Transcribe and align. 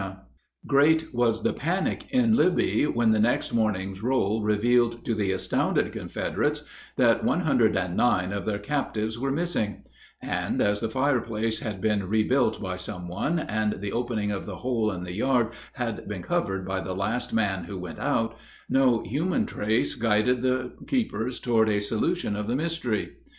]Great 0.65 1.13
was 1.13 1.43
the 1.43 1.53
panic 1.53 2.07
in 2.09 2.35
Libby 2.35 2.87
when 2.87 3.11
the 3.11 3.19
next 3.19 3.53
morning's 3.53 4.01
roll 4.01 4.41
revealed 4.41 5.05
to 5.05 5.13
the 5.13 5.31
astounded 5.31 5.91
Confederates 5.91 6.63
that 6.95 7.23
109 7.23 8.33
of 8.33 8.45
their 8.45 8.57
captives 8.57 9.19
were 9.19 9.31
missing; 9.31 9.83
and 10.19 10.59
as 10.59 10.79
the 10.79 10.89
fireplace 10.89 11.59
had 11.59 11.79
been 11.81 12.09
rebuilt 12.09 12.59
by 12.59 12.77
some 12.77 13.07
one 13.07 13.37
and 13.37 13.73
the 13.79 13.91
opening 13.91 14.31
of 14.31 14.47
the 14.47 14.55
hole 14.65 14.89
in 14.89 15.03
the 15.03 15.13
yard 15.13 15.49
had 15.73 16.07
been 16.07 16.23
covered 16.23 16.65
by 16.65 16.79
the 16.79 16.95
last 16.95 17.31
man 17.31 17.65
who 17.65 17.77
went 17.77 17.99
out, 17.99 18.35
no 18.67 19.03
human 19.03 19.45
trace 19.45 19.93
guided 19.93 20.41
the 20.41 20.73
keepers 20.87 21.39
toward 21.39 21.69
a 21.69 21.79
solution 21.79 22.35
of 22.35 22.47
the 22.47 22.55
mystery. 22.55 23.17